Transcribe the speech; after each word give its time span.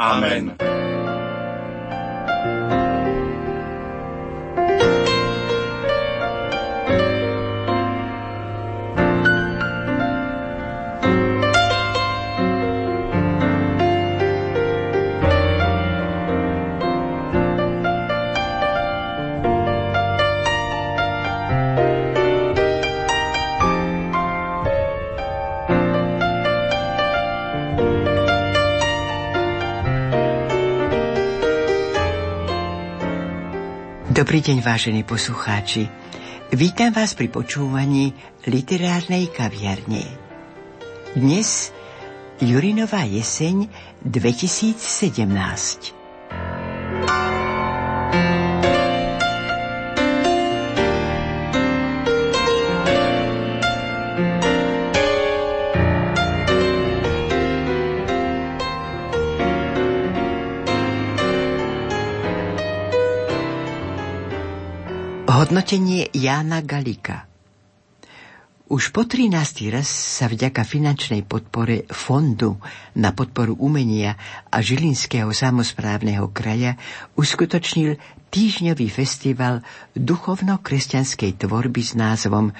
Amen. 0.00 0.79
Dobrý 34.30 34.46
deň, 34.46 34.62
vážení 34.62 35.02
poslucháči. 35.02 35.90
Vítam 36.54 36.94
vás 36.94 37.18
pri 37.18 37.26
počúvaní 37.26 38.14
literárnej 38.46 39.26
kaviarne. 39.26 40.06
Dnes 41.18 41.74
Jurinová 42.38 43.10
jeseň 43.10 43.66
2017. 44.06 45.99
Hodnotenie 65.50 66.06
Jána 66.14 66.62
Galika 66.62 67.26
Už 68.70 68.94
po 68.94 69.02
13. 69.02 69.34
raz 69.74 69.90
sa 69.90 70.30
vďaka 70.30 70.62
finančnej 70.62 71.26
podpore 71.26 71.90
Fondu 71.90 72.62
na 72.94 73.10
podporu 73.10 73.58
umenia 73.58 74.14
a 74.46 74.62
Žilinského 74.62 75.26
samozprávneho 75.34 76.30
kraja 76.30 76.78
uskutočnil 77.18 77.98
týždňový 78.30 78.94
festival 78.94 79.66
duchovno-kresťanskej 79.98 81.42
tvorby 81.42 81.82
s 81.82 81.98
názvom 81.98 82.54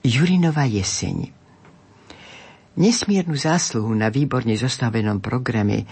Jurinova 0.00 0.64
jeseň. 0.64 1.28
Nesmiernu 2.80 3.36
zásluhu 3.36 3.92
na 3.92 4.08
výborne 4.08 4.56
zostavenom 4.56 5.20
programe 5.20 5.84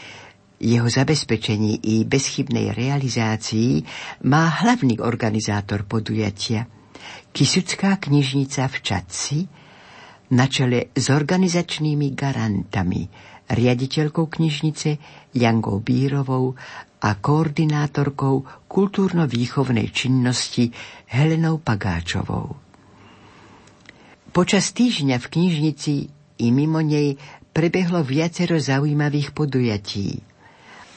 jeho 0.59 0.91
zabezpečení 0.91 1.79
i 1.87 2.03
bezchybnej 2.03 2.75
realizácii 2.75 3.83
má 4.27 4.51
hlavný 4.63 4.99
organizátor 4.99 5.87
podujatia, 5.87 6.67
Kisucká 7.31 8.03
knižnica 8.03 8.67
v 8.67 8.77
Čadci, 8.83 9.39
na 10.35 10.51
čele 10.51 10.91
s 10.93 11.07
organizačnými 11.09 12.13
garantami, 12.13 13.07
riaditeľkou 13.49 14.27
knižnice 14.27 14.99
Jangou 15.39 15.79
Bírovou 15.81 16.59
a 16.99 17.11
koordinátorkou 17.15 18.67
kultúrno-výchovnej 18.67 19.89
činnosti 19.95 20.75
Helenou 21.09 21.63
Pagáčovou. 21.63 22.59
Počas 24.35 24.75
týždňa 24.75 25.17
v 25.17 25.27
knižnici 25.31 25.95
i 26.43 26.47
mimo 26.53 26.83
nej 26.83 27.17
prebehlo 27.55 28.05
viacero 28.05 28.61
zaujímavých 28.61 29.33
podujatí 29.33 30.38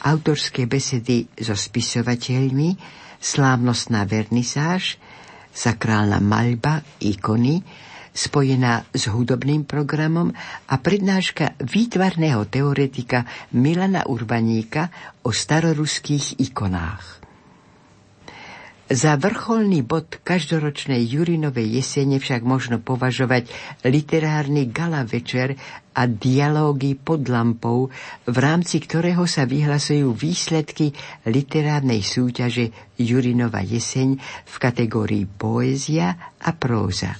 autorské 0.01 0.66
besedy 0.66 1.29
so 1.38 1.53
spisovateľmi, 1.53 2.75
slávnostná 3.22 4.03
vernisáž, 4.09 4.97
sakrálna 5.53 6.17
maľba, 6.17 6.81
ikony, 6.97 7.62
spojená 8.12 8.84
s 8.91 9.07
hudobným 9.07 9.63
programom 9.63 10.35
a 10.67 10.75
prednáška 10.81 11.56
výtvarného 11.63 12.44
teoretika 12.51 13.23
Milana 13.56 14.03
Urbaníka 14.09 14.91
o 15.23 15.31
staroruských 15.31 16.44
ikonách. 16.44 17.20
Za 18.91 19.16
vrcholný 19.16 19.88
bod 19.88 20.19
každoročnej 20.19 21.00
Jurinovej 21.07 21.79
jesene 21.79 22.19
však 22.19 22.44
možno 22.44 22.84
považovať 22.84 23.47
literárny 23.88 24.68
gala 24.68 25.07
večer 25.07 25.56
a 25.96 26.12
dialógy 26.12 27.00
pod 27.00 27.24
lampou, 27.31 27.88
v 28.28 28.35
rámci 28.35 28.84
ktorého 28.84 29.24
sa 29.31 29.47
vyhlasujú 29.47 30.12
výsledky 30.12 30.91
literárnej 31.24 32.03
súťaže 32.03 32.75
Jurinova 33.00 33.63
jeseň 33.63 34.19
v 34.44 34.56
kategórii 34.59 35.24
poézia 35.24 36.35
a 36.44 36.51
próza. 36.51 37.16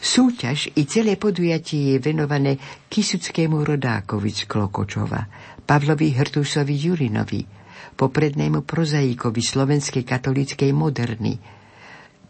Súťaž 0.00 0.72
i 0.80 0.88
celé 0.88 1.20
podujatie 1.20 1.92
je 1.92 1.96
venované 2.00 2.56
kisuckému 2.88 3.68
rodákovi 3.68 4.32
z 4.32 4.48
Klokočova, 4.48 5.28
Pavlovi 5.60 6.16
Hrtusovi 6.16 6.72
Jurinovi– 6.72 7.42
poprednému 8.00 8.64
prozaíkovi 8.64 9.44
slovenskej 9.44 10.08
katolíckej 10.08 10.72
moderny. 10.72 11.36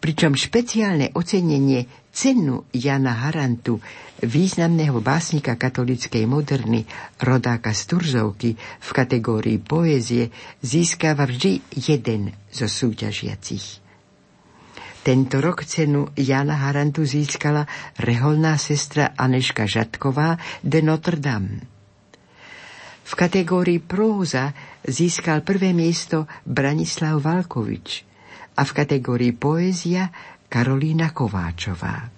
Pričom 0.01 0.35
špeciálne 0.35 1.15
ocenenie 1.15 1.87
cenu 2.11 2.67
Jana 2.75 3.15
Harantu, 3.23 3.79
významného 4.25 4.99
básnika 4.99 5.55
katolíckej 5.55 6.27
moderny, 6.27 6.83
rodáka 7.23 7.71
z 7.71 7.83
Turzovky 7.87 8.51
v 8.59 8.89
kategórii 8.91 9.63
poézie, 9.63 10.35
získava 10.59 11.29
vždy 11.29 11.63
jeden 11.79 12.35
zo 12.51 12.67
súťažiacich. 12.67 13.79
Tento 15.01 15.41
rok 15.41 15.65
cenu 15.65 16.13
Jana 16.17 16.67
Harantu 16.67 17.09
získala 17.09 17.65
reholná 17.97 18.61
sestra 18.61 19.17
Aneška 19.17 19.65
Žatková 19.65 20.37
de 20.61 20.81
Notre 20.85 21.17
Dame. 21.17 21.80
V 23.05 23.13
kategórii 23.15 23.83
próza 23.83 24.55
získal 24.87 25.43
prvé 25.43 25.75
miesto 25.75 26.31
Branislav 26.47 27.21
Valkovič 27.21 28.07
a 28.57 28.63
v 28.63 28.71
kategórii 28.77 29.33
poézia 29.35 30.13
Karolína 30.51 31.15
Kováčová. 31.15 32.11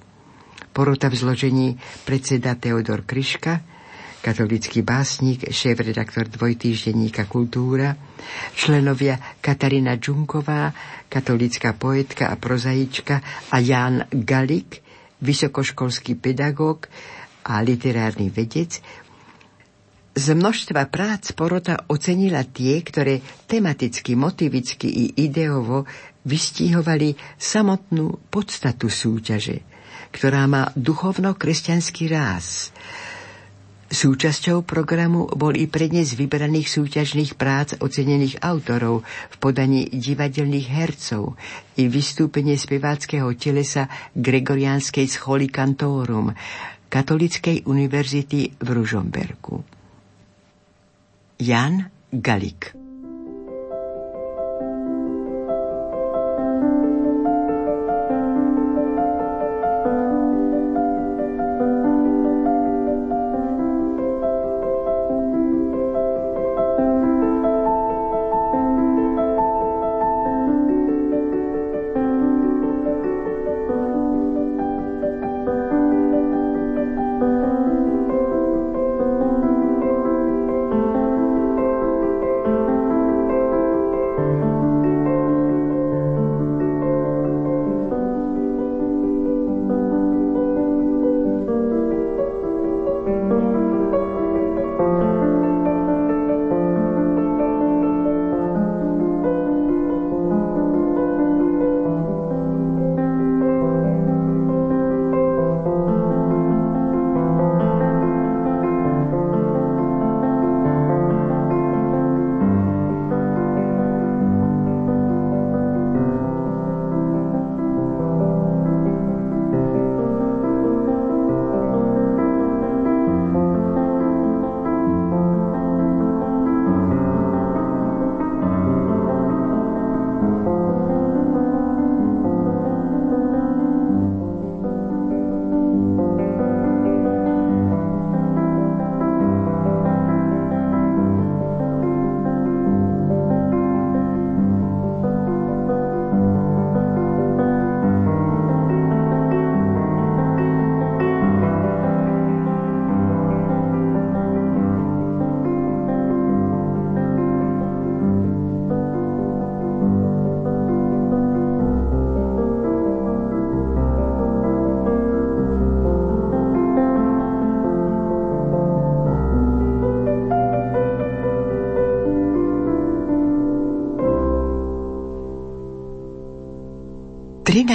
Porota 0.72 1.12
v 1.12 1.16
zložení 1.21 1.69
predseda 2.09 2.56
Teodor 2.56 3.04
Kryška, 3.04 3.60
katolický 4.25 4.81
básnik, 4.81 5.50
šéf-redaktor 5.50 6.32
dvojtýždenníka 6.32 7.28
Kultúra, 7.28 7.92
členovia 8.56 9.21
Katarína 9.42 10.00
Džunková, 10.00 10.72
katolická 11.12 11.76
poetka 11.76 12.32
a 12.32 12.41
prozaička 12.41 13.21
a 13.53 13.60
Jan 13.60 14.09
Galik, 14.09 14.81
vysokoškolský 15.21 16.16
pedagóg 16.16 16.88
a 17.44 17.60
literárny 17.60 18.31
vedec, 18.31 18.78
z 20.12 20.26
množstva 20.36 20.92
prác 20.92 21.32
porota 21.32 21.88
ocenila 21.88 22.44
tie, 22.44 22.84
ktoré 22.84 23.24
tematicky, 23.48 24.12
motivicky 24.12 24.88
i 24.88 25.04
ideovo 25.24 25.88
vystihovali 26.28 27.16
samotnú 27.41 28.28
podstatu 28.28 28.92
súťaže, 28.92 29.64
ktorá 30.12 30.44
má 30.44 30.68
duchovno-kresťanský 30.76 32.12
ráz. 32.12 32.76
Súčasťou 33.92 34.64
programu 34.64 35.28
bol 35.36 35.53
i 35.53 35.68
prednes 35.68 36.16
vybraných 36.16 36.65
súťažných 36.65 37.36
prác 37.36 37.76
ocenených 37.76 38.41
autorov 38.41 39.04
v 39.04 39.36
podaní 39.36 39.84
divadelných 39.92 40.68
hercov 40.72 41.36
i 41.76 41.92
vystúpenie 41.92 42.56
speváckého 42.56 43.28
telesa 43.36 43.92
Gregoriánskej 44.16 45.08
scholi 45.08 45.53
Cantorum 45.53 46.32
Katolickej 46.88 47.68
univerzity 47.68 48.60
v 48.60 48.68
Ružomberku. 48.72 49.81
Jan 51.42 51.91
Galik 52.12 52.81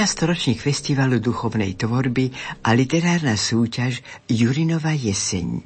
13. 0.07 0.23
ročník 0.23 0.63
Festivalu 0.63 1.19
duchovnej 1.19 1.75
tvorby 1.75 2.31
a 2.63 2.71
literárna 2.71 3.35
súťaž 3.35 3.99
Jurinova 4.31 4.95
jeseň. 4.95 5.59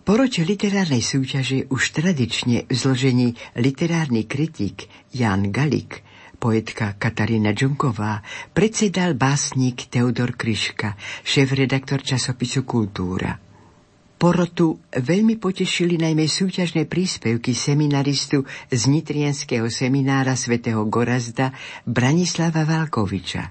Poroče 0.00 0.40
literárnej 0.40 1.04
súťaže 1.04 1.68
už 1.68 1.92
tradične 1.92 2.64
v 2.64 2.72
zložení 2.72 3.36
literárny 3.60 4.24
kritik 4.24 4.88
Jan 5.12 5.52
Galik, 5.52 6.00
poetka 6.40 6.96
Katarína 6.96 7.52
Džunková, 7.52 8.24
predsedal 8.56 9.12
básnik 9.12 9.92
Teodor 9.92 10.32
Kryška, 10.32 10.96
šéf-redaktor 11.28 12.00
časopisu 12.00 12.64
Kultúra. 12.64 13.51
Porotu 14.22 14.78
veľmi 14.94 15.34
potešili 15.42 15.98
najmä 15.98 16.30
súťažné 16.30 16.86
príspevky 16.86 17.58
seminaristu 17.58 18.46
z 18.70 18.82
Nitrianského 18.86 19.66
seminára 19.66 20.38
svätého 20.38 20.86
Gorazda 20.86 21.50
Branislava 21.82 22.62
Valkoviča. 22.62 23.50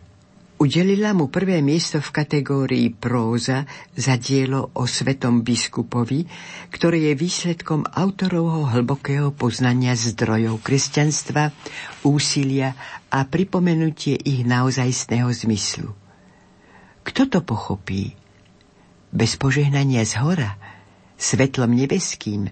Udelila 0.64 1.12
mu 1.12 1.28
prvé 1.28 1.60
miesto 1.60 2.00
v 2.00 2.16
kategórii 2.16 2.88
próza 2.88 3.68
za 4.00 4.16
dielo 4.16 4.72
o 4.80 4.88
svetom 4.88 5.44
biskupovi, 5.44 6.24
ktoré 6.72 7.12
je 7.12 7.20
výsledkom 7.20 7.84
autorovho 7.92 8.72
hlbokého 8.72 9.36
poznania 9.36 9.92
zdrojov 9.92 10.64
kresťanstva, 10.64 11.52
úsilia 12.08 12.80
a 13.12 13.28
pripomenutie 13.28 14.16
ich 14.16 14.48
naozajstného 14.48 15.36
zmyslu. 15.36 15.92
Kto 17.04 17.28
to 17.28 17.44
pochopí? 17.44 18.21
Bez 19.12 19.36
požehnania 19.36 20.08
z 20.08 20.20
hora– 20.20 20.56
svetlom 21.22 21.78
nebeským, 21.78 22.50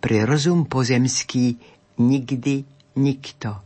pre 0.00 0.24
rozum 0.24 0.64
pozemský 0.64 1.60
nikdy 2.00 2.64
nikto. 2.96 3.60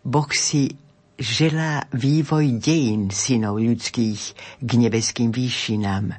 Boh 0.00 0.30
si 0.32 0.72
želá 1.20 1.84
vývoj 1.92 2.56
dejín 2.56 3.12
synov 3.12 3.60
ľudských 3.60 4.20
k 4.64 4.70
nebeským 4.80 5.28
výšinám. 5.28 6.16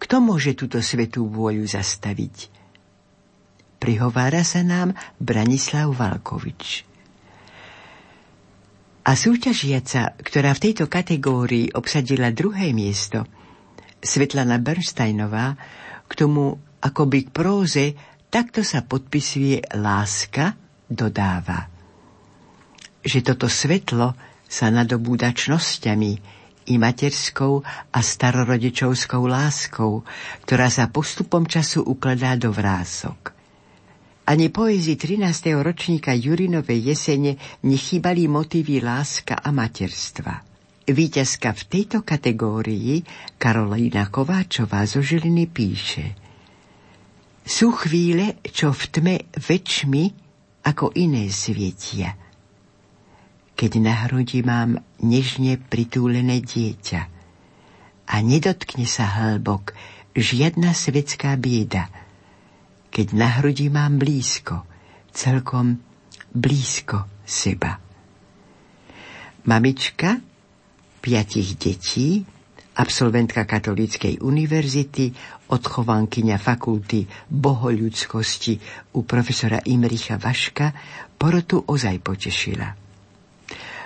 Kto 0.00 0.16
môže 0.18 0.56
túto 0.58 0.80
svetú 0.82 1.28
vôľu 1.28 1.68
zastaviť? 1.68 2.50
Prihovára 3.78 4.42
sa 4.42 4.64
nám 4.64 4.96
Branislav 5.20 5.92
Valkovič. 5.94 6.88
A 9.02 9.18
súťažiaca, 9.18 10.14
ktorá 10.22 10.54
v 10.54 10.62
tejto 10.70 10.86
kategórii 10.86 11.74
obsadila 11.74 12.30
druhé 12.30 12.70
miesto, 12.70 13.26
Svetlana 14.02 14.58
Bernsteinová, 14.58 15.54
k 16.10 16.12
tomu 16.18 16.58
akoby 16.82 17.18
k 17.24 17.28
próze, 17.30 17.84
takto 18.26 18.66
sa 18.66 18.82
podpisuje 18.82 19.62
láska, 19.78 20.58
dodáva. 20.90 21.70
Že 23.00 23.18
toto 23.22 23.46
svetlo 23.46 24.18
sa 24.44 24.68
nadobúda 24.68 25.30
čnosťami 25.30 26.12
i 26.68 26.74
materskou 26.78 27.62
a 27.90 27.98
starorodičovskou 27.98 29.22
láskou, 29.26 30.02
ktorá 30.46 30.68
sa 30.68 30.90
postupom 30.90 31.46
času 31.46 31.82
ukladá 31.82 32.34
do 32.34 32.50
vrások. 32.50 33.34
Ani 34.22 34.54
poezii 34.54 34.94
13. 34.94 35.58
ročníka 35.58 36.14
Jurinovej 36.14 36.94
jesene 36.94 37.38
nechýbali 37.66 38.30
motívy 38.30 38.78
láska 38.78 39.42
a 39.42 39.50
materstva. 39.50 40.51
Výťazka 40.82 41.54
v 41.54 41.62
tejto 41.70 42.02
kategórii 42.02 43.06
Karolína 43.38 44.10
Kováčová 44.10 44.82
zo 44.82 44.98
Žiliny 44.98 45.46
píše 45.46 46.18
Sú 47.46 47.70
chvíle, 47.70 48.42
čo 48.42 48.74
v 48.74 48.82
tme 48.90 49.16
väčšmi 49.38 50.04
ako 50.66 50.90
iné 50.98 51.30
svietia. 51.30 52.18
Keď 53.54 53.72
na 53.78 53.94
hrudi 54.06 54.42
mám 54.42 54.82
nežne 54.98 55.54
pritúlené 55.54 56.42
dieťa 56.42 57.00
a 58.10 58.14
nedotkne 58.18 58.82
sa 58.82 59.06
hlbok 59.06 59.78
žiadna 60.18 60.74
svetská 60.74 61.38
bieda, 61.38 61.86
keď 62.90 63.06
na 63.14 63.38
hrudi 63.38 63.70
mám 63.70 64.02
blízko, 64.02 64.66
celkom 65.14 65.78
blízko 66.34 67.06
seba. 67.22 67.78
Mamička 69.46 70.31
piatich 71.02 71.58
detí, 71.58 72.22
absolventka 72.78 73.42
Katolíckej 73.42 74.22
univerzity, 74.22 75.10
odchovankyňa 75.50 76.38
fakulty 76.38 77.04
bohoľudskosti 77.28 78.54
u 78.96 79.04
profesora 79.04 79.58
Imricha 79.66 80.16
Vaška, 80.16 80.72
porotu 81.18 81.60
ozaj 81.60 81.98
potešila. 82.00 82.68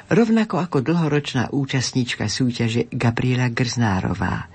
Rovnako 0.07 0.63
ako 0.63 0.87
dlhoročná 0.87 1.51
účastníčka 1.51 2.31
súťaže 2.31 2.87
Gabriela 2.95 3.51
Grznárová, 3.51 4.47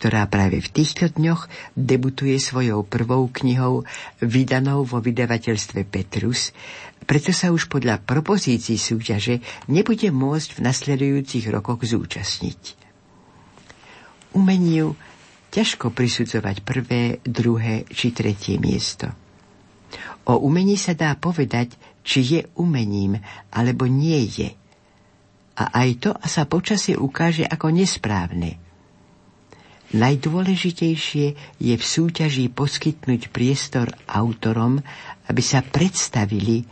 ktorá 0.00 0.24
práve 0.32 0.64
v 0.64 0.68
týchto 0.72 1.12
dňoch 1.12 1.44
debutuje 1.76 2.40
svojou 2.40 2.88
prvou 2.88 3.28
knihou 3.28 3.84
vydanou 4.24 4.88
vo 4.88 5.04
vydavateľstve 5.04 5.84
Petrus, 5.84 6.56
preto 7.04 7.30
sa 7.30 7.52
už 7.52 7.68
podľa 7.68 8.00
propozícií 8.00 8.80
súťaže 8.80 9.44
nebude 9.68 10.08
môcť 10.08 10.58
v 10.58 10.64
nasledujúcich 10.64 11.46
rokoch 11.52 11.84
zúčastniť. 11.84 12.60
Umeniu 14.34 14.98
ťažko 15.54 15.94
prisudzovať 15.94 16.66
prvé, 16.66 17.22
druhé 17.22 17.86
či 17.86 18.10
tretie 18.10 18.58
miesto. 18.58 19.14
O 20.26 20.42
umení 20.42 20.74
sa 20.74 20.98
dá 20.98 21.14
povedať, 21.14 21.78
či 22.02 22.20
je 22.24 22.40
umením, 22.58 23.20
alebo 23.54 23.86
nie 23.86 24.26
je. 24.26 24.50
A 25.54 25.70
aj 25.86 25.90
to 26.02 26.10
sa 26.26 26.50
počasie 26.50 26.98
ukáže 26.98 27.46
ako 27.46 27.70
nesprávne. 27.70 28.58
Najdôležitejšie 29.94 31.26
je 31.62 31.74
v 31.78 31.84
súťaži 31.84 32.50
poskytnúť 32.50 33.30
priestor 33.30 33.94
autorom, 34.10 34.82
aby 35.30 35.42
sa 35.44 35.62
predstavili 35.62 36.66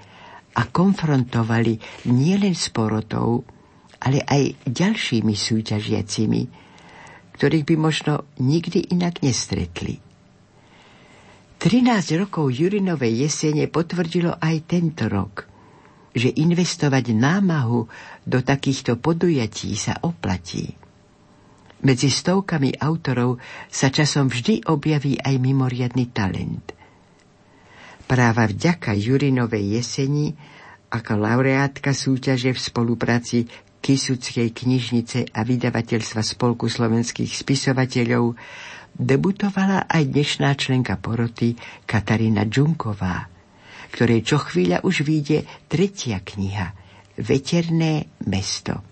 a 0.53 0.69
konfrontovali 0.69 1.81
nielen 2.09 2.53
s 2.53 2.69
porotou, 2.69 3.45
ale 4.03 4.21
aj 4.27 4.69
ďalšími 4.69 5.33
súťažiacimi, 5.33 6.43
ktorých 7.39 7.65
by 7.65 7.75
možno 7.79 8.29
nikdy 8.43 8.93
inak 8.93 9.25
nestretli. 9.25 10.03
13 11.63 12.19
rokov 12.19 12.51
Jurinovej 12.51 13.23
jesene 13.23 13.71
potvrdilo 13.71 14.35
aj 14.43 14.57
tento 14.67 15.07
rok, 15.07 15.47
že 16.13 16.29
investovať 16.29 17.15
námahu 17.15 17.87
do 18.27 18.39
takýchto 18.43 18.99
podujatí 18.99 19.73
sa 19.79 19.97
oplatí. 20.03 20.75
Medzi 21.83 22.11
stovkami 22.11 22.79
autorov 22.83 23.39
sa 23.71 23.95
časom 23.95 24.27
vždy 24.27 24.67
objaví 24.67 25.19
aj 25.23 25.35
mimoriadný 25.39 26.11
talent– 26.11 26.75
Práva 28.13 28.45
vďaka 28.45 28.93
Jurinovej 28.93 29.81
jeseni 29.81 30.37
ako 30.93 31.17
laureátka 31.17 31.97
súťaže 31.97 32.53
v 32.53 32.61
spolupráci 32.61 33.49
Kisuckej 33.81 34.53
knižnice 34.53 35.33
a 35.33 35.41
vydavateľstva 35.41 36.21
Spolku 36.21 36.69
slovenských 36.69 37.33
spisovateľov 37.33 38.37
debutovala 38.93 39.89
aj 39.89 40.13
dnešná 40.13 40.53
členka 40.61 41.01
poroty 41.01 41.57
Katarína 41.89 42.45
Džunková, 42.45 43.33
ktorej 43.97 44.29
čo 44.29 44.45
chvíľa 44.45 44.85
už 44.85 45.09
vyjde 45.09 45.49
tretia 45.73 46.21
kniha 46.21 46.69
Veterné 47.17 48.13
mesto. 48.29 48.85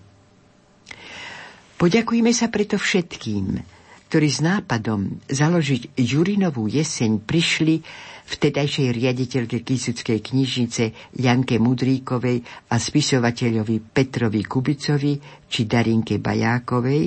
Poďakujeme 1.77 2.33
sa 2.33 2.49
preto 2.49 2.81
všetkým, 2.81 3.70
ktorí 4.11 4.27
s 4.27 4.43
nápadom 4.43 5.23
založiť 5.31 5.95
Jurinovú 5.95 6.67
jeseň 6.67 7.23
prišli 7.23 7.79
vtedajšej 8.27 8.91
riaditeľke 8.91 9.63
Kisuckej 9.63 10.19
knižnice 10.19 11.15
Janke 11.15 11.55
Mudríkovej 11.63 12.43
a 12.67 12.75
spisovateľovi 12.75 13.79
Petrovi 13.79 14.43
Kubicovi 14.43 15.15
či 15.47 15.63
Darinke 15.63 16.19
Bajákovej 16.19 17.03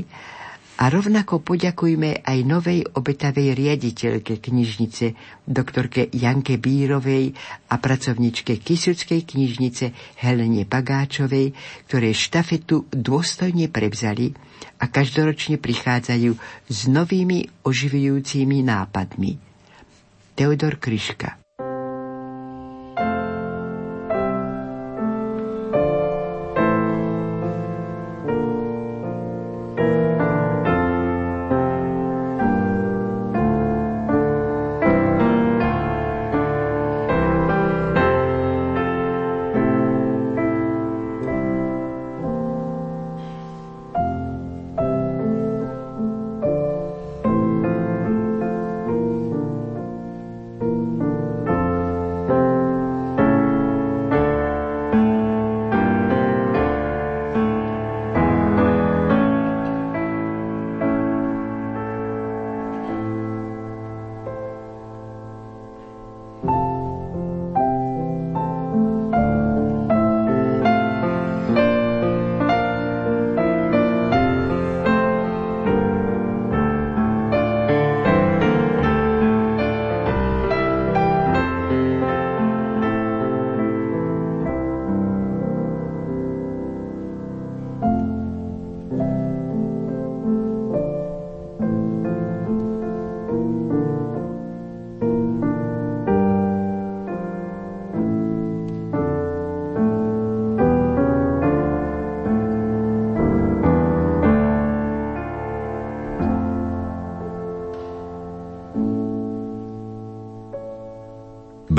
a 0.74 0.90
rovnako 0.90 1.38
poďakujme 1.38 2.26
aj 2.26 2.38
novej 2.42 2.82
obetavej 2.98 3.54
riaditeľke 3.54 4.42
knižnice, 4.42 5.14
doktorke 5.46 6.10
Janke 6.10 6.58
Bírovej 6.58 7.30
a 7.70 7.78
pracovničke 7.78 8.58
Kisuckej 8.58 9.22
knižnice 9.22 9.94
Helene 10.18 10.66
Pagáčovej, 10.66 11.54
ktoré 11.86 12.10
štafetu 12.10 12.90
dôstojne 12.90 13.70
prevzali 13.70 14.34
a 14.82 14.90
každoročne 14.90 15.62
prichádzajú 15.62 16.34
s 16.66 16.78
novými 16.90 17.62
oživujúcimi 17.62 18.66
nápadmi. 18.66 19.38
Teodor 20.34 20.82
Kryška 20.82 21.43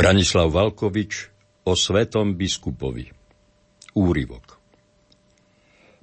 Branislav 0.05 0.53
Valkovič 0.53 1.33
o 1.65 1.73
svetom 1.73 2.37
biskupovi. 2.37 3.09
Úrivok. 3.97 4.61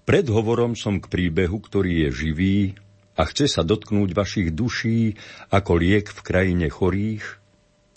Pred 0.03 0.27
hovorom 0.27 0.75
som 0.75 0.99
k 0.99 1.07
príbehu, 1.07 1.63
ktorý 1.63 2.03
je 2.03 2.09
živý 2.11 2.59
a 3.15 3.23
chce 3.31 3.47
sa 3.47 3.63
dotknúť 3.63 4.11
vašich 4.11 4.51
duší 4.51 5.15
ako 5.55 5.79
liek 5.79 6.11
v 6.11 6.19
krajine 6.19 6.67
chorých, 6.67 7.23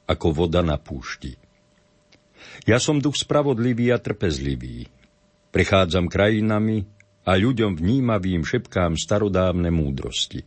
ako 0.05 0.45
voda 0.45 0.61
na 0.61 0.77
púšti. 0.77 1.41
Ja 2.69 2.77
som 2.77 3.01
duch 3.01 3.17
spravodlivý 3.17 3.89
a 3.89 3.97
trpezlivý. 3.97 4.85
Prechádzam 5.49 6.05
krajinami 6.05 6.85
a 7.25 7.33
ľuďom 7.33 7.81
vnímavým 7.81 8.45
šepkám 8.45 8.93
starodávne 8.93 9.73
múdrosti. 9.73 10.45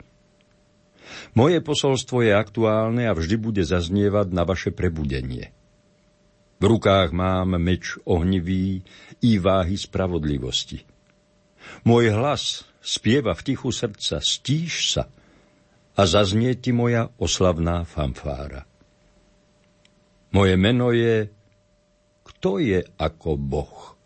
Moje 1.37 1.59
posolstvo 1.63 2.25
je 2.25 2.33
aktuálne 2.35 3.05
a 3.09 3.13
vždy 3.13 3.37
bude 3.39 3.63
zaznievať 3.65 4.33
na 4.33 4.43
vaše 4.43 4.71
prebudenie. 4.75 5.53
V 6.59 6.65
rukách 6.67 7.15
mám 7.15 7.55
meč 7.55 7.95
ohnivý 8.03 8.83
i 9.23 9.39
váhy 9.39 9.79
spravodlivosti. 9.79 10.83
Môj 11.87 12.11
hlas 12.11 12.67
spieva 12.83 13.37
v 13.39 13.45
tichu 13.55 13.71
srdca, 13.71 14.19
stíš 14.19 14.99
sa 14.99 15.05
a 15.99 16.03
zaznie 16.07 16.55
ti 16.59 16.75
moja 16.75 17.11
oslavná 17.19 17.87
fanfára. 17.87 18.67
Moje 20.35 20.55
meno 20.61 20.93
je 20.95 21.31
Kto 22.27 22.61
je 22.61 22.85
ako 23.01 23.35
Boh? 23.35 23.99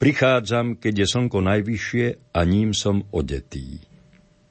Prichádzam, 0.00 0.80
keď 0.80 1.04
je 1.04 1.06
slnko 1.12 1.38
najvyššie 1.44 2.32
a 2.32 2.40
ním 2.46 2.72
som 2.72 3.04
odetý. 3.12 3.89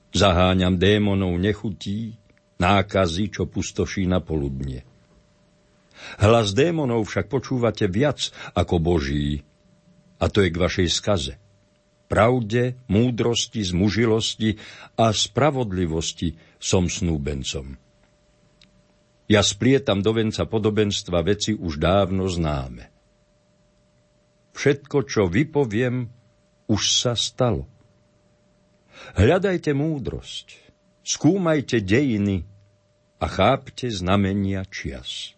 Zaháňam 0.09 0.81
démonov 0.81 1.37
nechutí, 1.37 2.17
nákazy, 2.57 3.29
čo 3.29 3.45
pustoší 3.45 4.09
na 4.09 4.19
poludnie. 4.19 4.81
Hlas 6.17 6.55
démonov 6.55 7.05
však 7.11 7.29
počúvate 7.29 7.85
viac 7.85 8.33
ako 8.57 8.81
Boží, 8.81 9.45
a 10.19 10.25
to 10.27 10.43
je 10.43 10.49
k 10.51 10.57
vašej 10.57 10.89
skaze. 10.89 11.33
Pravde, 12.09 12.73
múdrosti, 12.89 13.61
zmužilosti 13.61 14.57
a 14.97 15.13
spravodlivosti 15.13 16.33
som 16.57 16.89
snúbencom. 16.89 17.77
Ja 19.29 19.45
splietam 19.45 20.01
do 20.01 20.17
venca 20.17 20.49
podobenstva 20.49 21.21
veci 21.21 21.53
už 21.53 21.77
dávno 21.77 22.25
známe. 22.25 22.89
Všetko, 24.57 25.05
čo 25.05 25.29
vypoviem, 25.29 26.09
už 26.65 26.81
sa 26.89 27.13
stalo. 27.13 27.69
Hľadajte 29.17 29.73
múdrosť, 29.73 30.53
skúmajte 31.01 31.81
dejiny 31.81 32.45
a 33.19 33.25
chápte 33.25 33.89
znamenia 33.89 34.63
čias. 34.69 35.33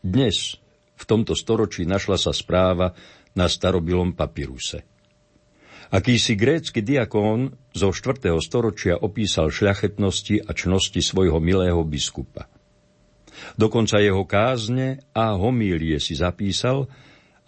Dnes, 0.00 0.56
v 0.96 1.04
tomto 1.04 1.36
storočí, 1.36 1.84
našla 1.84 2.16
sa 2.16 2.32
správa 2.32 2.96
na 3.36 3.46
starobilom 3.46 4.16
papiruse. 4.16 4.84
Akýsi 5.90 6.38
grécky 6.38 6.86
diakón 6.86 7.58
zo 7.74 7.90
4. 7.90 8.30
storočia 8.40 8.94
opísal 8.94 9.50
šľachetnosti 9.50 10.46
a 10.46 10.50
čnosti 10.54 11.02
svojho 11.02 11.42
milého 11.42 11.82
biskupa. 11.82 12.46
Dokonca 13.58 13.98
jeho 13.98 14.22
kázne 14.22 15.02
a 15.16 15.34
homílie 15.34 15.98
si 15.98 16.14
zapísal, 16.14 16.86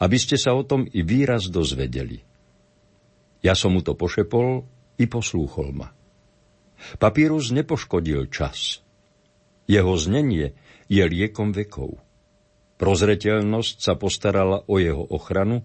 aby 0.02 0.16
ste 0.18 0.34
sa 0.34 0.56
o 0.58 0.66
tom 0.66 0.88
i 0.90 1.00
výraz 1.06 1.46
dozvedeli– 1.48 2.24
ja 3.42 3.58
som 3.58 3.74
mu 3.74 3.82
to 3.82 3.98
pošepol 3.98 4.64
i 5.02 5.04
poslúchol 5.10 5.74
ma. 5.74 5.90
Papírus 6.98 7.50
nepoškodil 7.50 8.30
čas. 8.30 8.82
Jeho 9.66 9.94
znenie 9.98 10.54
je 10.90 11.02
liekom 11.02 11.54
vekov. 11.54 11.98
Prozreteľnosť 12.78 13.76
sa 13.78 13.94
postarala 13.94 14.66
o 14.66 14.74
jeho 14.78 15.06
ochranu, 15.06 15.62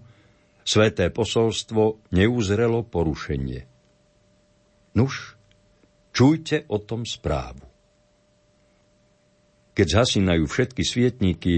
sveté 0.62 1.10
posolstvo 1.10 2.14
neuzrelo 2.14 2.86
porušenie. 2.86 3.66
Nuž, 4.94 5.34
čujte 6.14 6.66
o 6.70 6.78
tom 6.78 7.02
správu. 7.02 7.66
Keď 9.74 9.86
zhasínajú 9.86 10.44
všetky 10.50 10.82
svietníky, 10.82 11.54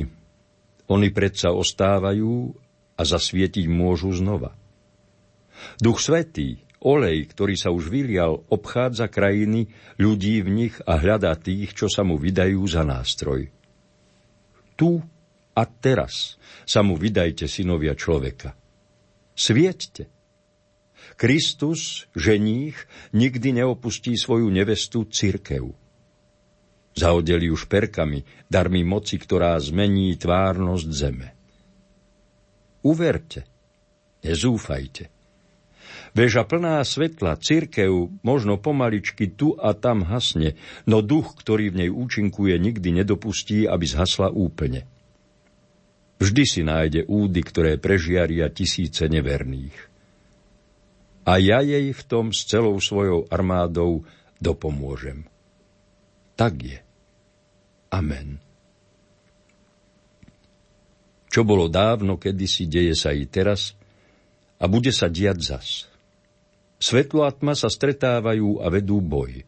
oni 0.92 1.08
predsa 1.08 1.56
ostávajú 1.56 2.52
a 2.96 3.02
zasvietiť 3.04 3.64
môžu 3.64 4.12
znova. 4.12 4.59
Duch 5.80 6.00
Svetý, 6.00 6.62
olej, 6.80 7.28
ktorý 7.30 7.54
sa 7.56 7.68
už 7.70 7.92
vylial, 7.92 8.40
obchádza 8.48 9.12
krajiny, 9.12 9.68
ľudí 10.00 10.40
v 10.40 10.48
nich 10.48 10.74
a 10.88 10.96
hľadá 10.96 11.36
tých, 11.36 11.76
čo 11.76 11.86
sa 11.86 12.00
mu 12.02 12.16
vydajú 12.16 12.60
za 12.64 12.82
nástroj. 12.82 13.52
Tu 14.76 14.90
a 15.52 15.62
teraz 15.68 16.40
sa 16.64 16.80
mu 16.80 16.96
vydajte, 16.96 17.44
synovia 17.44 17.92
človeka. 17.92 18.56
Svieťte. 19.36 20.08
Kristus, 21.20 22.08
ženích, 22.16 22.76
nikdy 23.12 23.60
neopustí 23.60 24.16
svoju 24.16 24.48
nevestu 24.48 25.04
cirkev. 25.04 25.76
Zahodeli 26.96 27.52
už 27.52 27.68
perkami, 27.68 28.24
darmi 28.48 28.82
moci, 28.84 29.20
ktorá 29.20 29.56
zmení 29.60 30.16
tvárnosť 30.16 30.88
zeme. 30.88 31.28
Uverte, 32.80 33.44
nezúfajte. 34.24 35.19
Veža 36.10 36.42
plná 36.42 36.82
svetla, 36.82 37.38
cirkev 37.38 38.10
možno 38.26 38.58
pomaličky 38.58 39.30
tu 39.30 39.54
a 39.54 39.78
tam 39.78 40.02
hasne, 40.02 40.58
no 40.82 41.06
duch, 41.06 41.38
ktorý 41.38 41.70
v 41.70 41.86
nej 41.86 41.90
účinkuje, 41.90 42.58
nikdy 42.58 43.02
nedopustí, 43.02 43.70
aby 43.70 43.86
zhasla 43.86 44.34
úplne. 44.34 44.90
Vždy 46.20 46.44
si 46.44 46.60
nájde 46.66 47.06
údy, 47.06 47.40
ktoré 47.40 47.78
prežiaria 47.80 48.50
tisíce 48.52 49.06
neverných. 49.06 49.76
A 51.24 51.38
ja 51.38 51.62
jej 51.62 51.94
v 51.94 52.02
tom 52.04 52.34
s 52.34 52.44
celou 52.44 52.76
svojou 52.82 53.30
armádou 53.30 54.04
dopomôžem. 54.42 55.24
Tak 56.34 56.54
je. 56.60 56.78
Amen. 57.92 58.40
Čo 61.30 61.46
bolo 61.46 61.70
dávno, 61.70 62.18
kedysi 62.18 62.66
deje 62.66 62.98
sa 62.98 63.14
i 63.14 63.22
teraz 63.30 63.78
a 64.58 64.66
bude 64.66 64.90
sa 64.90 65.06
diať 65.06 65.38
zas. 65.38 65.89
Svetlo 66.80 67.28
a 67.28 67.30
tma 67.30 67.52
sa 67.52 67.68
stretávajú 67.68 68.64
a 68.64 68.72
vedú 68.72 69.04
boj. 69.04 69.44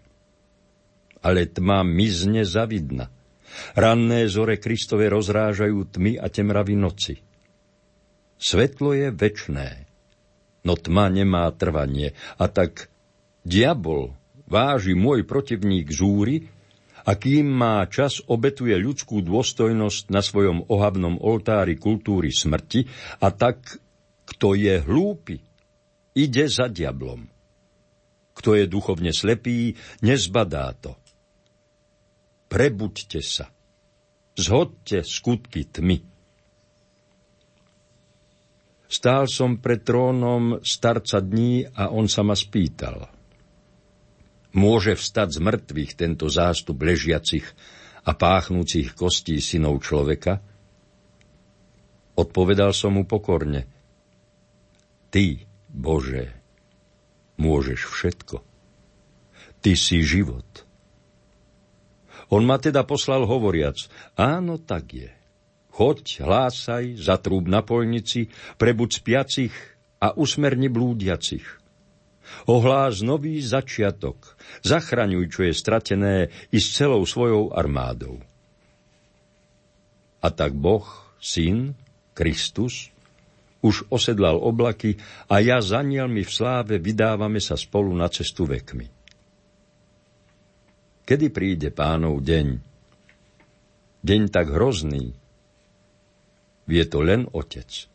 Ale 1.24 1.48
tma 1.48 1.80
mizne 1.80 2.44
zavidna. 2.44 3.08
Ranné 3.72 4.28
zore 4.28 4.60
Kristove 4.60 5.08
rozrážajú 5.08 5.96
tmy 5.96 6.20
a 6.20 6.28
temravy 6.28 6.76
noci. 6.76 7.16
Svetlo 8.36 8.92
je 8.92 9.08
večné, 9.08 9.86
no 10.66 10.76
tma 10.76 11.08
nemá 11.08 11.48
trvanie. 11.56 12.12
A 12.36 12.52
tak 12.52 12.92
diabol 13.46 14.12
váži 14.44 14.92
môj 14.92 15.24
protivník 15.24 15.88
zúry, 15.88 16.52
a 17.02 17.18
kým 17.18 17.50
má 17.50 17.82
čas, 17.90 18.22
obetuje 18.30 18.78
ľudskú 18.78 19.26
dôstojnosť 19.26 20.14
na 20.14 20.22
svojom 20.22 20.70
ohavnom 20.70 21.18
oltári 21.18 21.74
kultúry 21.74 22.30
smrti 22.30 22.86
a 23.18 23.34
tak, 23.34 23.82
kto 24.22 24.54
je 24.54 24.78
hlúpy, 24.78 25.42
ide 26.12 26.48
za 26.48 26.68
diablom. 26.68 27.28
Kto 28.32 28.56
je 28.56 28.64
duchovne 28.64 29.12
slepý, 29.12 29.76
nezbadá 30.00 30.72
to. 30.76 30.96
Prebuďte 32.48 33.20
sa. 33.20 33.48
Zhodte 34.32 35.04
skutky 35.04 35.68
tmy. 35.68 36.00
Stál 38.92 39.24
som 39.24 39.56
pred 39.56 39.80
trónom 39.80 40.60
starca 40.60 41.24
dní 41.24 41.64
a 41.64 41.88
on 41.88 42.12
sa 42.12 42.20
ma 42.20 42.36
spýtal. 42.36 43.08
Môže 44.52 45.00
vstať 45.00 45.28
z 45.32 45.38
mŕtvych 45.40 45.92
tento 45.96 46.28
zástup 46.28 46.76
ležiacich 46.76 47.44
a 48.04 48.12
páchnúcich 48.12 48.92
kostí 48.92 49.40
synov 49.40 49.80
človeka? 49.80 50.44
Odpovedal 52.20 52.76
som 52.76 53.00
mu 53.00 53.08
pokorne. 53.08 53.64
Ty, 55.08 55.40
Bože, 55.72 56.36
môžeš 57.40 57.88
všetko. 57.88 58.44
Ty 59.64 59.72
si 59.72 60.04
život. 60.04 60.68
On 62.28 62.44
ma 62.44 62.60
teda 62.60 62.84
poslal 62.84 63.24
hovoriac, 63.24 63.88
áno, 64.16 64.60
tak 64.60 64.92
je. 64.92 65.10
Choď, 65.72 66.28
hlásaj, 66.28 67.00
zatrúb 67.00 67.48
na 67.48 67.64
polnici, 67.64 68.28
prebuď 68.60 69.00
spiacich 69.00 69.54
a 69.96 70.12
usmerni 70.12 70.68
blúdiacich. 70.68 71.44
Ohlás 72.44 73.00
nový 73.00 73.40
začiatok, 73.40 74.36
zachraňuj, 74.64 75.24
čo 75.32 75.40
je 75.48 75.52
stratené, 75.56 76.14
i 76.52 76.58
s 76.60 76.76
celou 76.76 77.04
svojou 77.08 77.56
armádou. 77.56 78.20
A 80.20 80.28
tak 80.28 80.52
Boh, 80.52 80.84
Syn, 81.18 81.74
Kristus, 82.12 82.91
už 83.62 83.88
osedlal 83.88 84.42
oblaky 84.42 84.98
a 85.30 85.38
ja 85.38 85.62
za 85.62 85.80
nielmi 85.86 86.26
v 86.26 86.30
sláve 86.34 86.82
vydávame 86.82 87.38
sa 87.38 87.54
spolu 87.54 87.94
na 87.94 88.10
cestu 88.10 88.44
vekmi. 88.44 88.90
Kedy 91.06 91.26
príde 91.30 91.68
pánov 91.70 92.22
deň? 92.22 92.58
Deň 94.02 94.22
tak 94.34 94.50
hrozný. 94.50 95.14
Vie 96.66 96.84
to 96.86 97.02
len 97.02 97.26
otec. 97.30 97.90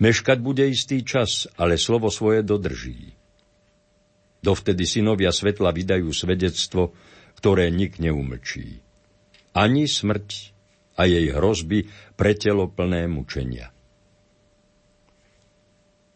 Meškať 0.00 0.38
bude 0.42 0.64
istý 0.66 1.02
čas, 1.06 1.50
ale 1.60 1.78
slovo 1.78 2.08
svoje 2.10 2.42
dodrží. 2.42 3.14
Dovtedy 4.40 4.88
synovia 4.88 5.30
svetla 5.30 5.70
vydajú 5.70 6.08
svedectvo, 6.10 6.96
ktoré 7.36 7.68
nik 7.68 8.00
neumlčí. 8.00 8.80
Ani 9.52 9.84
smrť 9.84 10.56
a 10.96 11.04
jej 11.04 11.28
hrozby 11.36 11.90
pre 12.16 12.32
telo 12.32 12.72
plné 12.72 13.04
mučenia. 13.10 13.68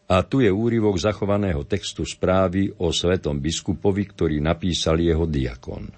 A 0.05 0.21
tu 0.21 0.45
je 0.45 0.53
úryvok 0.53 1.01
zachovaného 1.01 1.65
textu 1.65 2.05
správy 2.05 2.69
o 2.77 2.93
svetom 2.93 3.41
biskupovi, 3.41 4.05
ktorý 4.05 4.37
napísal 4.37 5.01
jeho 5.01 5.25
diakon. 5.25 5.89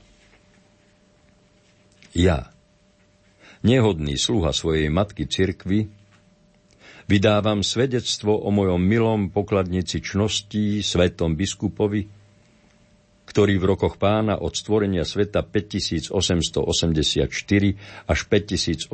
Ja, 2.16 2.48
nehodný 3.68 4.16
sluha 4.16 4.56
svojej 4.56 4.88
matky 4.88 5.28
cirkvy, 5.28 5.92
vydávam 7.12 7.60
svedectvo 7.64 8.36
o 8.36 8.48
mojom 8.48 8.80
milom 8.80 9.22
pokladnici 9.28 10.00
čností, 10.00 10.80
svetom 10.80 11.36
biskupovi, 11.36 12.08
ktorý 13.38 13.62
v 13.62 13.70
rokoch 13.70 14.02
pána 14.02 14.42
od 14.42 14.58
stvorenia 14.58 15.06
sveta 15.06 15.46
5884 15.46 16.10
až 18.10 18.20
5892 18.34 18.90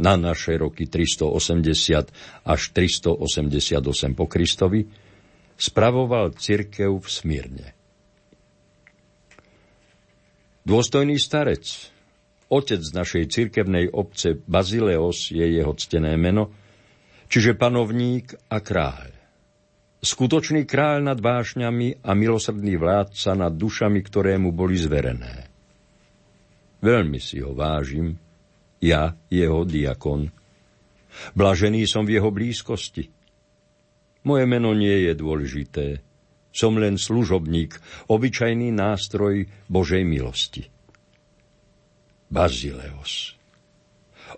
na 0.00 0.14
naše 0.16 0.56
roky 0.56 0.88
380 0.88 2.48
až 2.48 2.62
388 2.72 4.16
po 4.16 4.24
Kristovi 4.24 4.88
spravoval 5.52 6.32
cirkev 6.32 6.96
v 6.96 7.08
Smírne. 7.12 7.76
Dôstojný 10.64 11.20
starec, 11.20 11.92
otec 12.48 12.80
našej 12.80 13.28
cirkevnej 13.28 13.92
obce 13.92 14.32
Bazileos 14.48 15.28
je 15.28 15.44
jeho 15.44 15.76
ctené 15.76 16.16
meno, 16.16 16.48
čiže 17.28 17.52
panovník 17.52 18.32
a 18.48 18.64
kráľ. 18.64 19.11
Skutočný 20.02 20.66
kráľ 20.66 21.14
nad 21.14 21.18
vášňami 21.22 22.02
a 22.02 22.10
milosrdný 22.18 22.74
vládca 22.74 23.38
nad 23.38 23.54
dušami, 23.54 24.02
ktoré 24.02 24.34
mu 24.34 24.50
boli 24.50 24.74
zverené. 24.74 25.46
Veľmi 26.82 27.22
si 27.22 27.38
ho 27.38 27.54
vážim, 27.54 28.18
ja, 28.82 29.14
jeho 29.30 29.62
diakon. 29.62 30.26
Blažený 31.38 31.86
som 31.86 32.02
v 32.02 32.18
jeho 32.18 32.34
blízkosti. 32.34 33.06
Moje 34.26 34.44
meno 34.50 34.74
nie 34.74 35.06
je 35.06 35.12
dôležité. 35.14 35.86
Som 36.50 36.82
len 36.82 36.98
služobník, 36.98 37.78
obyčajný 38.10 38.74
nástroj 38.74 39.46
Božej 39.70 40.02
milosti. 40.02 40.66
Bazileos. 42.26 43.38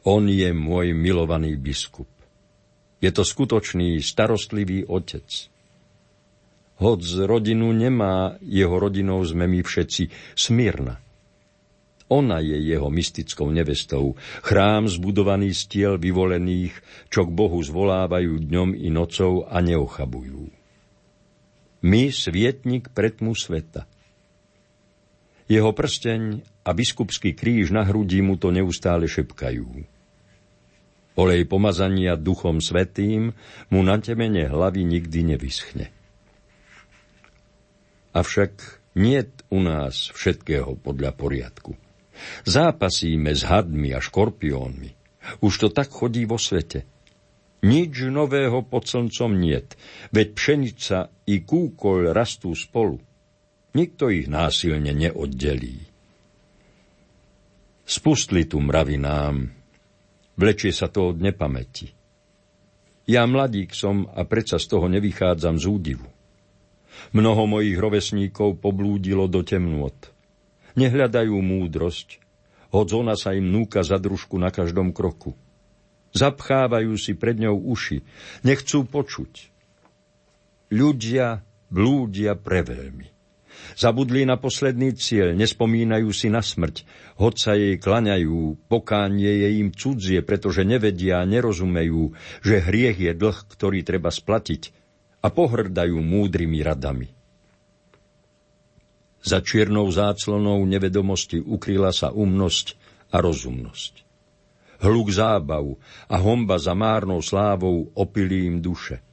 On 0.05 0.29
je 0.29 0.53
môj 0.53 0.93
milovaný 0.93 1.57
biskup. 1.57 2.13
Je 3.01 3.09
to 3.09 3.25
skutočný, 3.25 3.97
starostlivý 4.05 4.85
otec. 4.85 5.54
Hoď 6.75 7.01
z 7.07 7.15
rodinu 7.31 7.71
nemá, 7.71 8.35
jeho 8.43 8.75
rodinou 8.75 9.23
sme 9.23 9.47
my 9.47 9.63
všetci 9.63 10.35
Smírna. 10.35 10.99
Ona 12.13 12.43
je 12.45 12.59
jeho 12.61 12.93
mystickou 12.93 13.49
nevestou, 13.49 14.19
chrám 14.45 14.91
zbudovaný 14.91 15.57
z 15.57 15.63
tiel 15.71 15.95
vyvolených, 15.97 16.77
čo 17.09 17.25
k 17.25 17.31
Bohu 17.33 17.57
zvolávajú 17.63 18.45
dňom 18.45 18.77
i 18.77 18.93
nocou 18.93 19.49
a 19.49 19.57
neochabujú. 19.65 20.53
My, 21.85 22.13
svietnik 22.13 22.93
pretmu 22.93 23.33
sveta. 23.33 23.89
Jeho 25.49 25.73
prsteň 25.77 26.41
a 26.65 26.71
biskupský 26.73 27.37
kríž 27.37 27.73
na 27.73 27.85
hrudi 27.85 28.25
mu 28.25 28.41
to 28.41 28.49
neustále 28.49 29.05
šepkajú. 29.05 29.85
Olej 31.15 31.43
pomazania 31.47 32.17
duchom 32.19 32.59
svetým 32.59 33.37
mu 33.71 33.81
na 33.85 34.01
temene 34.01 34.49
hlavy 34.49 34.83
nikdy 34.83 35.37
nevyschne. 35.37 36.04
Avšak 38.15 38.53
nie 38.95 39.27
u 39.51 39.59
nás 39.59 40.15
všetkého 40.15 40.79
podľa 40.79 41.11
poriadku. 41.19 41.75
Zápasíme 42.47 43.35
s 43.35 43.43
hadmi 43.43 43.91
a 43.91 43.99
škorpiónmi. 43.99 44.95
Už 45.43 45.53
to 45.59 45.69
tak 45.75 45.91
chodí 45.91 46.23
vo 46.23 46.39
svete. 46.39 46.87
Nič 47.65 48.07
nového 48.07 48.61
pod 48.63 48.87
slncom 48.87 49.41
niet, 49.41 49.75
veď 50.13 50.29
pšenica 50.37 51.09
i 51.27 51.43
kúkoľ 51.43 52.13
rastú 52.13 52.53
spolu. 52.53 53.01
Nikto 53.75 54.13
ich 54.13 54.31
násilne 54.31 54.95
neoddelí. 54.95 55.91
Spustli 57.83 58.47
tu 58.47 58.63
mravy 58.63 58.97
nám. 59.01 59.51
Vlečie 60.39 60.71
sa 60.71 60.87
to 60.87 61.11
od 61.11 61.19
nepamäti. 61.19 61.91
Ja 63.05 63.27
mladík 63.27 63.75
som 63.75 64.09
a 64.13 64.23
predsa 64.25 64.57
z 64.61 64.67
toho 64.71 64.87
nevychádzam 64.89 65.59
z 65.59 65.67
údivu. 65.67 66.14
Mnoho 67.13 67.45
mojich 67.45 67.77
rovesníkov 67.77 68.63
poblúdilo 68.63 69.29
do 69.29 69.45
temnôt. 69.45 69.95
Nehľadajú 70.79 71.37
múdrosť, 71.39 72.19
hoď 72.75 72.89
ona 73.05 73.15
sa 73.15 73.37
im 73.37 73.51
núka 73.51 73.85
za 73.85 74.01
družku 74.01 74.41
na 74.41 74.49
každom 74.51 74.91
kroku. 74.91 75.37
Zapchávajú 76.15 76.95
si 76.95 77.19
pred 77.19 77.39
ňou 77.39 77.59
uši, 77.75 78.03
nechcú 78.47 78.87
počuť. 78.87 79.51
Ľudia 80.71 81.43
blúdia 81.71 82.39
preveľmi. 82.39 83.11
Zabudli 83.75 84.27
na 84.27 84.39
posledný 84.39 84.95
cieľ, 84.95 85.35
nespomínajú 85.35 86.11
si 86.11 86.31
na 86.31 86.43
smrť, 86.43 86.87
hoď 87.19 87.35
sa 87.35 87.53
jej 87.55 87.75
klaňajú, 87.79 88.67
pokánie 88.67 89.31
je 89.47 89.49
im 89.63 89.71
cudzie, 89.71 90.23
pretože 90.23 90.67
nevedia, 90.67 91.23
nerozumejú, 91.27 92.15
že 92.43 92.63
hriech 92.63 92.99
je 92.99 93.13
dlh, 93.15 93.39
ktorý 93.51 93.83
treba 93.83 94.11
splatiť 94.11 94.84
a 95.25 95.33
pohrdajú 95.33 95.97
múdrymi 96.05 96.61
radami. 96.61 97.09
Za 99.25 99.41
čiernou 99.41 99.89
záclonou 99.89 100.61
nevedomosti 100.69 101.41
ukryla 101.41 101.97
sa 101.97 102.13
umnosť 102.13 102.77
a 103.09 103.25
rozumnosť. 103.25 104.05
Hluk 104.85 105.09
zábav 105.09 105.81
a 106.13 106.21
homba 106.21 106.61
za 106.61 106.77
márnou 106.77 107.25
slávou 107.25 107.89
opili 107.97 108.45
im 108.45 108.61
duše– 108.61 109.01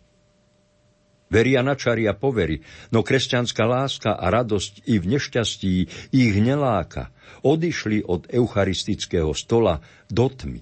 Veria 1.32 1.63
na 1.63 1.80
čari 1.80 2.12
a 2.12 2.13
povery, 2.13 2.60
no 2.91 3.08
kresťanská 3.08 3.63
láska 3.63 4.19
a 4.19 4.28
radosť 4.28 4.84
i 4.91 5.00
v 5.00 5.15
nešťastí 5.15 5.76
ich 6.12 6.36
neláka. 6.43 7.15
Odišli 7.47 8.04
od 8.04 8.28
eucharistického 8.28 9.32
stola 9.32 9.80
do 10.12 10.28
tmy. 10.28 10.60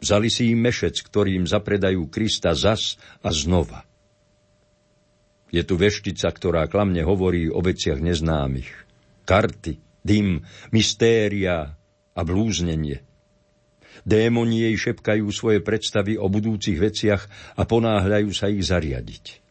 Vzali 0.00 0.32
si 0.32 0.56
im 0.56 0.64
mešec, 0.64 0.96
ktorým 1.04 1.44
zapredajú 1.44 2.08
Krista 2.08 2.56
zas 2.56 2.96
a 3.20 3.28
znova. 3.28 3.84
Je 5.48 5.62
tu 5.64 5.80
veštica, 5.80 6.28
ktorá 6.28 6.68
klamne 6.68 7.00
hovorí 7.04 7.48
o 7.48 7.64
veciach 7.64 8.00
neznámych. 8.04 8.68
Karty, 9.24 9.80
dym, 10.04 10.44
mystéria 10.72 11.76
a 12.12 12.20
blúznenie. 12.20 13.00
Démoni 14.04 14.68
jej 14.68 14.76
šepkajú 14.76 15.26
svoje 15.32 15.64
predstavy 15.64 16.20
o 16.20 16.30
budúcich 16.30 16.78
veciach 16.78 17.22
a 17.58 17.62
ponáhľajú 17.66 18.30
sa 18.30 18.46
ich 18.46 18.62
zariadiť 18.62 19.48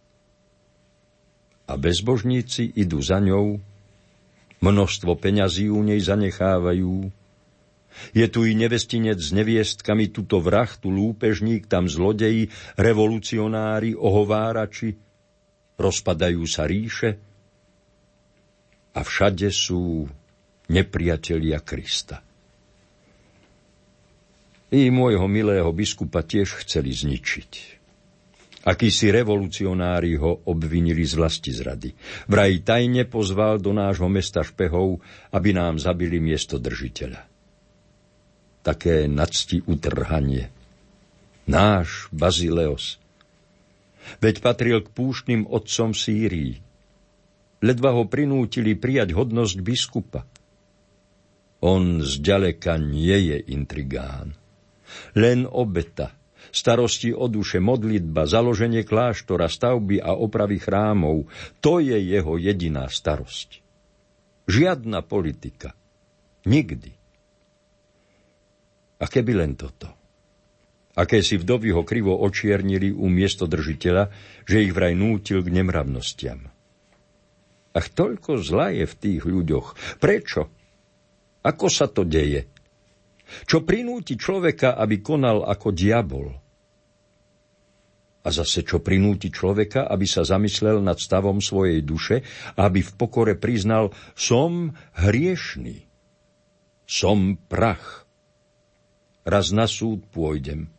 a 1.68 1.74
bezbožníci 1.76 2.72
idú 2.80 3.04
za 3.04 3.20
ňou, 3.20 3.60
množstvo 4.64 5.20
peňazí 5.20 5.68
u 5.68 5.84
nej 5.84 6.00
zanechávajú. 6.00 7.12
Je 8.16 8.26
tu 8.32 8.48
i 8.48 8.56
nevestinec 8.56 9.20
s 9.20 9.36
neviestkami, 9.36 10.08
tuto 10.08 10.40
vrah, 10.40 10.70
tu 10.70 10.88
lúpežník, 10.88 11.68
tam 11.68 11.92
zlodeji, 11.92 12.48
revolucionári, 12.80 13.98
ohovárači, 13.98 14.96
rozpadajú 15.78 16.44
sa 16.50 16.66
ríše 16.66 17.10
a 18.98 19.00
všade 19.06 19.54
sú 19.54 20.10
nepriatelia 20.74 21.62
Krista. 21.62 22.26
I 24.68 24.92
môjho 24.92 25.32
milého 25.32 25.70
biskupa 25.72 26.28
tiež 26.28 26.66
chceli 26.66 26.92
zničiť. 26.92 27.78
Akísi 28.68 29.08
revolucionári 29.16 30.20
ho 30.20 30.44
obvinili 30.52 31.08
z 31.08 31.16
vlasti 31.16 31.56
zrady. 31.56 31.96
Vraj 32.28 32.68
tajne 32.68 33.08
pozval 33.08 33.64
do 33.64 33.72
nášho 33.72 34.12
mesta 34.12 34.44
špehov, 34.44 35.00
aby 35.32 35.56
nám 35.56 35.80
zabili 35.80 36.20
miesto 36.20 36.60
držiteľa. 36.60 37.24
Také 38.68 39.08
nadsti 39.08 39.64
utrhanie. 39.72 40.52
Náš 41.48 42.12
Bazileos. 42.12 43.00
Veď 44.24 44.40
patril 44.40 44.84
k 44.84 44.94
púštnym 44.94 45.46
otcom 45.48 45.92
Sýrii. 45.92 46.60
Ledva 47.62 47.94
ho 47.98 48.06
prinútili 48.06 48.78
prijať 48.78 49.18
hodnosť 49.18 49.58
biskupa. 49.66 50.22
On 51.66 52.06
zďaleka 52.06 52.78
nie 52.78 53.34
je 53.34 53.38
intrigán. 53.50 54.38
Len 55.18 55.50
obeta, 55.50 56.14
starosti 56.54 57.12
o 57.12 57.26
duše, 57.26 57.58
modlitba, 57.58 58.30
založenie 58.30 58.86
kláštora, 58.86 59.50
stavby 59.50 59.98
a 59.98 60.14
opravy 60.14 60.62
chrámov. 60.62 61.26
To 61.66 61.82
je 61.82 61.98
jeho 61.98 62.38
jediná 62.38 62.86
starosť. 62.86 63.66
Žiadna 64.48 65.02
politika. 65.04 65.74
Nikdy. 66.48 66.92
A 68.98 69.06
keby 69.06 69.32
len 69.34 69.60
toto. 69.60 70.07
Aké 70.98 71.22
si 71.22 71.38
vdovy 71.38 71.78
ho 71.78 71.86
krivo 71.86 72.18
očiernili 72.18 72.90
u 72.90 73.06
miestodržiteľa, 73.06 74.10
že 74.50 74.66
ich 74.66 74.74
vraj 74.74 74.98
nútil 74.98 75.46
k 75.46 75.54
nemravnostiam. 75.54 76.50
Ach, 77.78 77.88
toľko 77.94 78.42
zla 78.42 78.74
je 78.74 78.90
v 78.90 78.96
tých 78.98 79.22
ľuďoch. 79.22 80.02
Prečo? 80.02 80.50
Ako 81.46 81.70
sa 81.70 81.86
to 81.86 82.02
deje? 82.02 82.50
Čo 83.46 83.62
prinúti 83.62 84.18
človeka, 84.18 84.74
aby 84.74 84.98
konal 85.06 85.46
ako 85.46 85.70
diabol? 85.70 86.34
A 88.26 88.28
zase 88.34 88.66
čo 88.66 88.82
prinúti 88.82 89.30
človeka, 89.30 89.86
aby 89.86 90.10
sa 90.10 90.26
zamyslel 90.26 90.82
nad 90.82 90.98
stavom 90.98 91.38
svojej 91.38 91.80
duše 91.86 92.26
a 92.58 92.66
aby 92.66 92.82
v 92.82 92.92
pokore 92.98 93.38
priznal, 93.38 93.94
som 94.18 94.74
hriešný, 94.98 95.86
som 96.90 97.38
prach. 97.38 98.10
Raz 99.24 99.54
na 99.54 99.70
súd 99.70 100.08
pôjdem, 100.12 100.72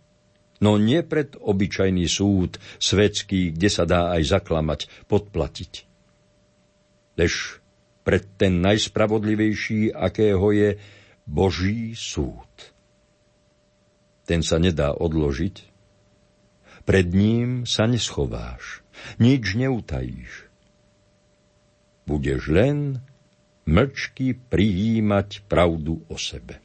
no 0.58 0.78
nie 0.78 1.02
pred 1.06 1.34
obyčajný 1.38 2.06
súd, 2.06 2.58
svetský, 2.82 3.54
kde 3.54 3.68
sa 3.70 3.84
dá 3.86 4.14
aj 4.14 4.22
zaklamať, 4.26 4.80
podplatiť 5.06 5.88
lež 7.18 7.58
pred 8.06 8.22
ten 8.38 8.62
najspravodlivejší, 8.62 9.92
akého 9.92 10.54
je 10.54 10.78
Boží 11.26 11.92
súd. 11.98 12.48
Ten 14.24 14.46
sa 14.46 14.62
nedá 14.62 14.94
odložiť, 14.94 15.66
pred 16.86 17.08
ním 17.10 17.68
sa 17.68 17.84
neschováš, 17.84 18.80
nič 19.20 19.58
neutajíš. 19.58 20.48
Budeš 22.08 22.48
len 22.48 23.04
mlčky 23.68 24.32
prijímať 24.32 25.44
pravdu 25.44 26.00
o 26.08 26.16
sebe. 26.16 26.64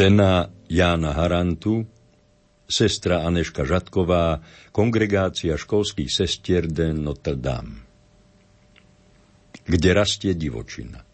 Cena 0.00 0.48
Jána 0.64 1.12
Harantu, 1.12 1.84
sestra 2.64 3.20
Aneška 3.20 3.68
Žatková, 3.68 4.40
kongregácia 4.72 5.60
školských 5.60 6.08
sestier 6.08 6.64
de 6.64 6.96
Notre 6.96 7.36
Dame. 7.36 7.84
Kde 9.68 9.90
rastie 9.92 10.32
divočina. 10.32 11.04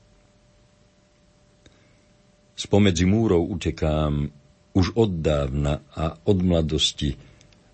Spomedzi 2.54 3.10
múrov 3.10 3.58
utekám 3.58 4.30
už 4.78 4.94
od 4.94 5.18
dávna 5.18 5.82
a 5.90 6.22
od 6.22 6.38
mladosti 6.46 7.18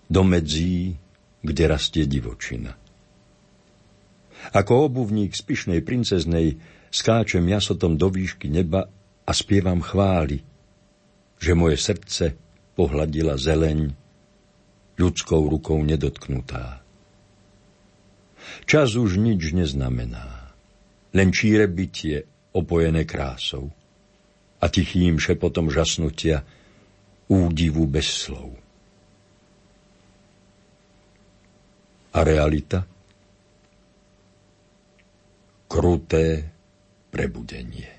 do 0.08 0.24
medzí, 0.24 0.96
kde 1.44 1.64
rastie 1.68 2.08
divočina. 2.08 2.72
Ako 4.56 4.88
obuvník 4.88 5.36
z 5.36 5.44
pyšnej 5.44 5.84
princeznej 5.84 6.56
skáčem 6.88 7.44
jasotom 7.52 8.00
do 8.00 8.08
výšky 8.08 8.48
neba 8.48 8.88
a 9.28 9.32
spievam 9.36 9.84
chváli, 9.84 10.51
že 11.42 11.58
moje 11.58 11.74
srdce 11.74 12.38
pohľadila 12.78 13.34
zeleň, 13.34 13.90
ľudskou 14.94 15.50
rukou 15.50 15.82
nedotknutá. 15.82 16.86
Čas 18.62 18.94
už 18.94 19.18
nič 19.18 19.50
neznamená, 19.50 20.54
len 21.10 21.34
číre 21.34 21.66
bytie 21.66 22.22
opojené 22.54 23.02
krásou 23.02 23.74
a 24.62 24.70
tichým 24.70 25.18
šepotom 25.18 25.66
žasnutia 25.66 26.46
údivu 27.26 27.90
bez 27.90 28.06
slov. 28.06 28.54
A 32.12 32.18
realita? 32.22 32.86
Kruté 35.66 36.44
prebudenie. 37.08 37.91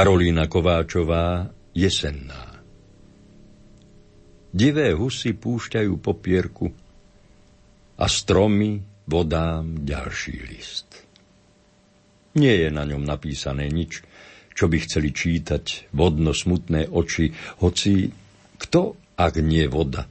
Karolína 0.00 0.48
Kováčová, 0.48 1.52
jesenná. 1.76 2.64
Divé 4.48 4.96
husy 4.96 5.36
púšťajú 5.36 5.92
popierku 6.00 6.72
a 8.00 8.08
stromy 8.08 8.80
vodám 9.04 9.84
ďalší 9.84 10.40
list. 10.48 10.88
Nie 12.32 12.64
je 12.64 12.68
na 12.72 12.88
ňom 12.88 13.04
napísané 13.04 13.68
nič, 13.68 14.00
čo 14.56 14.72
by 14.72 14.80
chceli 14.88 15.12
čítať 15.12 15.92
vodno 15.92 16.32
smutné 16.32 16.88
oči, 16.88 17.36
hoci 17.60 18.08
kto, 18.56 18.96
ak 19.20 19.36
nie 19.44 19.68
voda, 19.68 20.08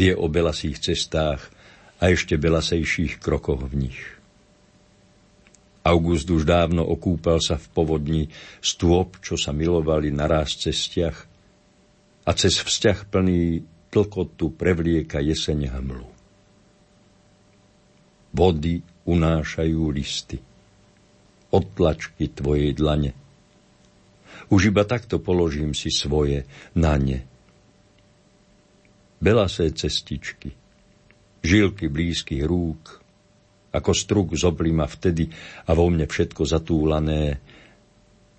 vie 0.00 0.16
o 0.16 0.32
belasých 0.32 0.80
cestách 0.80 1.44
a 2.00 2.08
ešte 2.08 2.40
belasejších 2.40 3.20
krokoch 3.20 3.68
v 3.68 3.84
nich. 3.84 4.00
August 5.80 6.28
už 6.28 6.44
dávno 6.44 6.84
okúpal 6.84 7.40
sa 7.40 7.56
v 7.56 7.66
povodni 7.72 8.22
stôp, 8.60 9.16
čo 9.24 9.40
sa 9.40 9.56
milovali 9.56 10.12
na 10.12 10.28
ráz 10.28 10.60
cestiach 10.60 11.16
a 12.28 12.30
cez 12.36 12.60
vzťah 12.60 13.08
plný 13.08 13.64
tlkotu 13.88 14.52
prevlieka 14.52 15.24
jeseň 15.24 15.72
hmlu. 15.72 16.08
Vody 18.30 18.84
unášajú 19.08 19.80
listy, 19.90 20.38
odtlačky 21.50 22.30
tvojej 22.30 22.76
dlane. 22.76 23.16
Už 24.52 24.70
iba 24.70 24.86
takto 24.86 25.18
položím 25.18 25.74
si 25.74 25.88
svoje 25.90 26.46
na 26.76 26.94
ne. 27.00 27.24
Belasé 29.18 29.72
cestičky, 29.74 30.54
žilky 31.42 31.88
blízkych 31.88 32.44
rúk, 32.44 32.99
ako 33.70 33.90
struk 33.94 34.34
z 34.34 34.42
oblima 34.46 34.86
vtedy 34.86 35.30
a 35.66 35.70
vo 35.74 35.86
mne 35.86 36.10
všetko 36.10 36.42
zatúlané, 36.42 37.38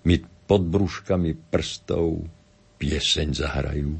mi 0.04 0.16
pod 0.20 0.62
brúškami 0.68 1.32
prstov 1.48 2.26
pieseň 2.76 3.28
zahrajú. 3.32 3.92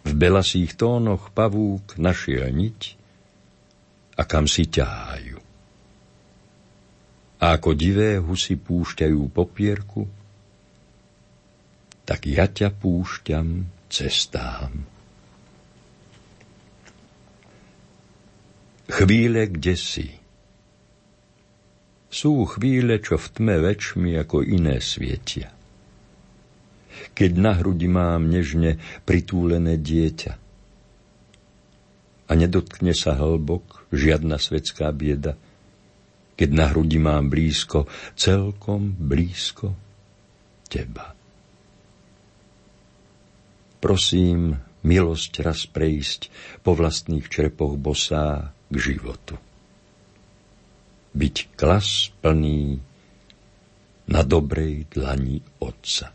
V 0.00 0.12
belasých 0.16 0.76
tónoch 0.76 1.32
pavúk 1.32 1.96
našiel 1.96 2.50
niť 2.50 2.80
a 4.18 4.22
kam 4.26 4.44
si 4.44 4.68
ťahajú. 4.68 5.38
A 7.40 7.56
ako 7.56 7.72
divé 7.72 8.20
husy 8.20 8.60
púšťajú 8.60 9.20
popierku, 9.32 10.04
tak 12.04 12.28
ja 12.28 12.44
ťa 12.50 12.68
púšťam 12.74 13.64
cestám. 13.88 14.99
Chvíle, 19.00 19.48
kde 19.48 19.74
si. 19.80 20.12
Sú 22.12 22.44
chvíle, 22.44 23.00
čo 23.00 23.16
v 23.16 23.26
tme 23.32 23.56
väčšmi 23.64 24.12
ako 24.20 24.44
iné 24.44 24.76
svietia. 24.76 25.48
Keď 27.16 27.30
na 27.40 27.56
hrudi 27.56 27.88
mám 27.88 28.28
nežne 28.28 28.76
pritúlené 29.08 29.80
dieťa 29.80 30.32
a 32.28 32.32
nedotkne 32.36 32.92
sa 32.92 33.16
hlbok 33.16 33.88
žiadna 33.88 34.36
svetská 34.36 34.92
bieda, 34.92 35.32
keď 36.36 36.50
na 36.52 36.68
hrudi 36.68 37.00
mám 37.00 37.32
blízko, 37.32 37.88
celkom 38.20 38.92
blízko 39.00 39.72
teba. 40.68 41.16
Prosím, 43.80 44.60
milosť 44.82 45.32
raz 45.44 45.68
prejsť 45.68 46.32
po 46.64 46.72
vlastných 46.76 47.26
črepoch 47.28 47.76
bosá, 47.76 48.54
k 48.70 48.76
životu. 48.78 49.34
Byť 51.10 51.36
klas 51.58 52.14
plný 52.22 52.78
na 54.06 54.22
dobrej 54.22 54.86
dlani 54.94 55.42
Otca. 55.58 56.14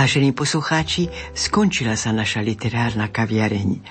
Vážení 0.00 0.32
poslucháči, 0.32 1.12
skončila 1.36 1.92
sa 1.92 2.08
naša 2.08 2.40
literárna 2.40 3.12
kaviareň. 3.12 3.84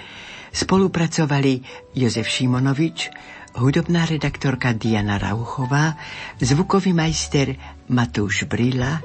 Spolupracovali 0.49 1.61
Jozef 1.93 2.25
Šimonovič, 2.25 3.13
hudobná 3.53 4.09
redaktorka 4.09 4.73
Diana 4.73 5.21
Rauchová, 5.21 6.01
zvukový 6.41 6.97
majster 6.97 7.53
Matúš 7.93 8.49
Brila 8.49 8.97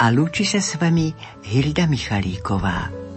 a 0.00 0.08
lúči 0.08 0.48
sa 0.48 0.64
s 0.64 0.80
vami 0.80 1.12
Hilda 1.44 1.84
Michalíková. 1.84 3.07